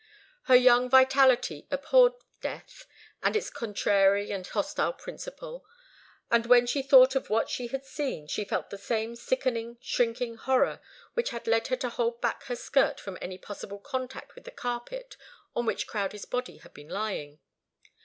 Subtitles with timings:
[0.45, 2.87] Her young vitality abhorred death,
[3.21, 5.63] and its contrary and hostile principle,
[6.31, 10.37] and when she thought of what she had seen, she felt the same sickening, shrinking
[10.37, 10.81] horror
[11.13, 14.49] which had led her to hold back her skirt from any possible contact with the
[14.49, 15.17] carpet
[15.55, 17.37] on which Crowdie's body had been lying.